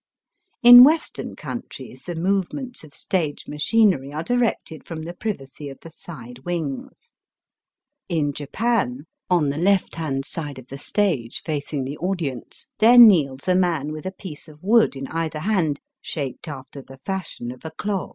In 0.63 0.83
Western 0.83 1.35
countries 1.35 2.01
the 2.05 2.15
movements 2.15 2.83
of 2.83 2.91
stage 2.91 3.47
machinery 3.47 4.11
are 4.11 4.23
directed 4.23 4.83
from 4.83 5.03
the 5.03 5.13
privacy 5.13 5.69
of 5.69 5.79
the 5.81 5.91
side 5.91 6.39
wings. 6.39 7.11
In 8.09 8.33
Japan, 8.33 9.05
on 9.29 9.51
the 9.51 9.59
left 9.59 9.93
hand 9.97 10.25
side 10.25 10.57
of 10.57 10.69
the 10.69 10.77
stage 10.79 11.43
facing 11.43 11.83
the 11.83 11.99
audience, 11.99 12.67
there 12.79 12.97
kneels 12.97 13.47
a 13.47 13.53
man 13.53 13.91
with 13.91 14.07
a 14.07 14.11
piece 14.11 14.47
of 14.47 14.63
wood 14.63 14.95
in 14.95 15.05
either 15.05 15.37
hand, 15.41 15.79
shaped 16.01 16.47
after 16.47 16.81
the 16.81 16.97
fashion 16.97 17.51
of 17.51 17.63
a 17.63 17.69
clog. 17.69 18.09